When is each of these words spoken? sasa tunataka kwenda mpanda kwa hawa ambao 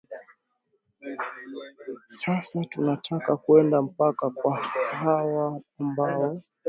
sasa 2.09 2.63
tunataka 2.65 3.37
kwenda 3.37 3.81
mpanda 3.81 4.29
kwa 4.29 4.57
hawa 5.01 5.61
ambao 5.79 6.39